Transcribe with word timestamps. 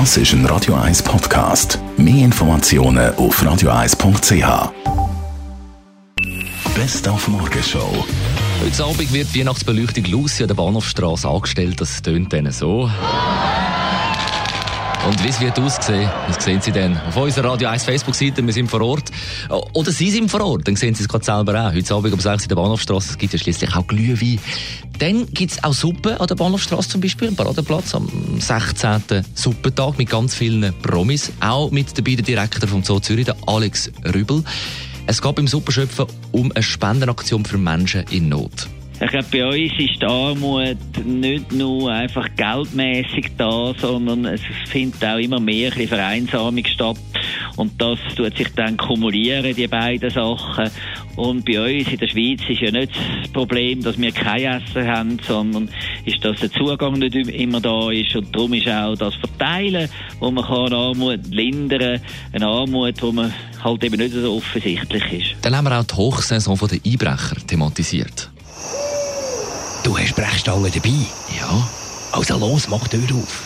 Das 0.00 0.16
ist 0.16 0.32
ein 0.32 0.44
Radio 0.46 0.74
1 0.74 1.04
Podcast. 1.04 1.78
Mehr 1.96 2.24
Informationen 2.24 3.14
auf 3.14 3.40
radio1.ch. 3.40 4.72
Best 6.74 7.06
auf 7.06 7.28
Morgenshow. 7.28 8.04
Heute 8.60 8.84
Abend 8.84 9.12
wird 9.12 9.32
die 9.32 9.38
Weihnachtsbeleuchtung 9.38 10.06
Lucy 10.06 10.42
an 10.42 10.48
der 10.48 10.56
Bahnhofstrasse 10.56 11.28
angestellt. 11.28 11.80
Das 11.80 12.02
tönt 12.02 12.32
dann 12.32 12.50
so. 12.50 12.90
Und 15.06 15.22
wie 15.22 15.28
es 15.28 15.38
wird 15.38 15.58
aussehen, 15.58 16.10
das 16.28 16.42
sehen 16.42 16.62
Sie 16.62 16.72
dann 16.72 16.98
auf 16.98 17.16
unserer 17.16 17.50
Radio 17.50 17.68
1 17.68 17.84
Facebook-Seite. 17.84 18.44
Wir 18.44 18.54
sind 18.54 18.70
vor 18.70 18.80
Ort. 18.80 19.10
Oder 19.74 19.92
Sie 19.92 20.10
sind 20.10 20.30
vor 20.30 20.40
Ort, 20.40 20.66
dann 20.66 20.76
sehen 20.76 20.94
Sie 20.94 21.02
es 21.02 21.08
gerade 21.08 21.24
selber 21.24 21.68
auch. 21.68 21.74
Heute 21.74 21.94
Abend 21.94 22.14
um 22.14 22.20
6 22.20 22.26
Uhr 22.26 22.42
in 22.42 22.48
der 22.48 22.56
Bahnhofstrasse. 22.56 23.10
Es 23.10 23.18
gibt 23.18 23.34
ja 23.34 23.38
schließlich 23.38 23.76
auch 23.76 23.86
Glühwein. 23.86 24.38
Dann 24.98 25.26
gibt 25.26 25.52
es 25.52 25.62
auch 25.62 25.74
Suppe 25.74 26.18
an 26.18 26.26
der 26.26 26.36
Bahnhofstrasse 26.36 26.88
zum 26.88 27.02
Beispiel, 27.02 27.28
am 27.28 27.36
Paradeplatz, 27.36 27.94
am 27.94 28.08
16. 28.38 29.26
Suppentag 29.34 29.98
mit 29.98 30.08
ganz 30.08 30.34
vielen 30.34 30.72
Promis. 30.80 31.32
Auch 31.40 31.70
mit 31.70 31.98
dabei 31.98 32.14
der 32.14 32.24
Direktor 32.24 32.66
vom 32.66 32.82
Zoo 32.82 32.98
Zürich, 32.98 33.26
der 33.26 33.36
Alex 33.46 33.90
Rübel. 34.14 34.42
Es 35.06 35.20
geht 35.20 35.34
beim 35.34 35.46
Suppenschöpfen 35.46 36.06
um 36.32 36.50
eine 36.52 36.62
Spendenaktion 36.62 37.44
für 37.44 37.58
Menschen 37.58 38.04
in 38.10 38.30
Not. 38.30 38.68
Ich 39.04 39.10
glaube, 39.10 39.26
bei 39.30 39.44
uns 39.44 39.72
ist 39.78 40.00
die 40.00 40.06
Armut 40.06 40.78
nicht 41.04 41.52
nur 41.52 41.92
einfach 41.92 42.26
geldmäßig 42.36 43.32
da, 43.36 43.74
sondern 43.76 44.24
es 44.24 44.40
findet 44.66 45.04
auch 45.04 45.18
immer 45.18 45.38
mehr 45.40 45.70
ein 45.76 45.86
Vereinsamung 45.86 46.64
statt. 46.64 46.96
Und 47.56 47.72
das 47.82 47.98
tut 48.16 48.34
sich 48.34 48.48
dann 48.56 48.78
kumulieren, 48.78 49.54
die 49.54 49.66
beiden 49.66 50.08
Sachen. 50.08 50.70
Und 51.16 51.44
bei 51.44 51.80
uns 51.80 51.88
in 51.88 51.98
der 51.98 52.08
Schweiz 52.08 52.40
ist 52.48 52.62
ja 52.62 52.70
nicht 52.70 52.92
das 53.22 53.30
Problem, 53.30 53.82
dass 53.82 54.00
wir 54.00 54.10
kein 54.10 54.62
Essen 54.62 54.86
haben, 54.86 55.18
sondern 55.26 55.68
ist, 56.06 56.24
dass 56.24 56.40
der 56.40 56.50
Zugang 56.50 56.94
nicht 56.94 57.14
immer 57.14 57.60
da 57.60 57.90
ist. 57.90 58.16
Und 58.16 58.34
darum 58.34 58.54
ist 58.54 58.66
auch 58.68 58.96
das 58.96 59.14
Verteilen, 59.16 59.90
wo 60.18 60.30
man 60.30 60.46
kann 60.46 60.72
Armut 60.72 61.26
lindern, 61.26 62.00
eine 62.32 62.46
Armut, 62.46 63.02
wo 63.02 63.12
man 63.12 63.34
halt 63.62 63.84
eben 63.84 64.00
nicht 64.00 64.14
so 64.14 64.34
offensichtlich 64.34 65.12
ist. 65.12 65.36
Dann 65.42 65.54
haben 65.54 65.64
wir 65.66 65.78
auch 65.78 65.84
die 65.84 65.94
Hochsaison 65.94 66.58
der 66.58 66.80
Einbrecher 66.84 67.36
thematisiert. 67.46 68.30
Du 69.84 69.96
hast 69.98 70.14
Brechstangen 70.16 70.72
dabei? 70.72 71.06
Ja. 71.38 71.68
Also 72.10 72.38
los, 72.38 72.68
mach 72.68 72.88
die 72.88 73.06
Tür 73.06 73.18
auf. 73.18 73.42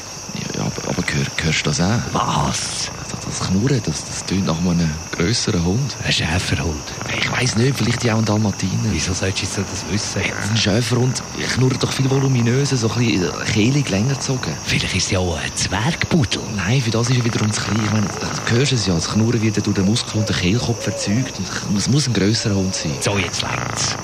Ja, 0.56 0.60
aber, 0.66 0.88
aber 0.88 1.02
hör, 1.12 1.44
hörst 1.44 1.60
du 1.66 1.70
das 1.70 1.80
auch? 1.80 1.98
Was? 2.12 2.90
Das, 3.10 3.20
das 3.24 3.48
Knurren, 3.48 3.80
das, 3.84 4.04
das 4.04 4.24
tönt 4.24 4.46
nach 4.46 4.58
einem 4.58 4.88
grösseren 5.10 5.64
Hund. 5.64 5.96
Ein 6.04 6.12
Schäferhund. 6.12 6.80
Ich 7.18 7.32
weiss 7.32 7.56
nicht, 7.56 7.76
vielleicht 7.76 8.04
ja 8.04 8.14
auch 8.14 8.18
ein 8.18 8.24
Dalmatiner. 8.24 8.72
Wieso 8.92 9.14
solltest 9.14 9.56
du 9.56 9.62
das 9.62 9.84
wissen? 9.90 10.22
Ein 10.22 10.56
Schäferhund 10.56 11.24
knurrt 11.54 11.82
doch 11.82 11.90
viel 11.92 12.08
voluminöser, 12.08 12.76
so 12.76 12.88
ein 12.92 12.98
bisschen 12.98 13.32
kehlig 13.52 13.88
länger 13.88 14.14
gezogen. 14.14 14.52
Vielleicht 14.64 14.94
ist 14.94 15.06
es 15.06 15.10
ja 15.10 15.18
auch 15.18 15.36
ein 15.38 15.50
Zwergpudel. 15.56 16.42
Nein, 16.56 16.80
für 16.82 16.90
das 16.90 17.10
ist 17.10 17.18
er 17.18 17.24
wiederum 17.24 17.52
zu 17.52 17.62
klein. 17.62 17.80
Ich 17.84 17.90
meine, 17.90 18.06
du 18.06 18.52
hörst 18.52 18.72
es 18.72 18.86
ja, 18.86 18.94
das 18.94 19.10
Knurren 19.10 19.42
wird 19.42 19.66
durch 19.66 19.74
den 19.74 19.86
Muskel 19.86 20.20
und 20.20 20.28
den 20.28 20.36
Kehlkopf 20.36 20.86
erzeugt. 20.86 21.34
Es 21.76 21.88
muss 21.88 22.06
ein 22.06 22.12
grösserer 22.12 22.54
Hund 22.54 22.76
sein. 22.76 22.92
So, 23.00 23.18
jetzt 23.18 23.42
längt's. 23.42 23.96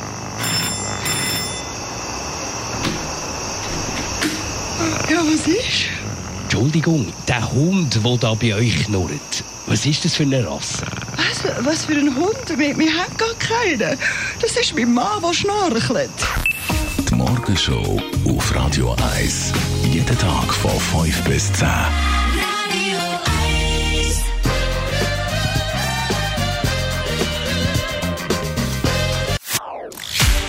Ja, 5.11 5.19
was 5.19 5.47
ist? 5.47 5.89
Entschuldigung, 6.45 7.13
der 7.29 7.53
Hund, 7.53 7.99
der 8.03 8.17
da 8.19 8.35
bei 8.35 8.55
euch 8.55 8.85
knurrt. 8.85 9.45
Was 9.67 9.85
ist 9.85 10.05
das 10.05 10.15
für 10.15 10.23
eine 10.23 10.47
Rasse? 10.47 10.87
Was, 11.17 11.45
was 11.65 11.85
für 11.85 11.95
ein 11.95 12.15
Hund? 12.15 12.37
Wir, 12.57 12.79
wir 12.79 12.93
haben 12.93 13.17
gar 13.17 13.35
keinen. 13.39 13.99
Das 14.41 14.57
ist 14.57 14.75
mein 14.75 14.95
Mann, 14.95 15.21
der 15.23 15.35
schnorchelt. 15.35 16.11
Die 17.09 17.15
Morgenshow 17.15 18.01
auf 18.29 18.55
Radio 18.55 18.97
1. 19.17 19.53
Jeden 19.91 20.19
Tag 20.19 20.53
von 20.55 20.79
5 20.79 21.23
bis 21.25 21.53
10. 21.53 21.69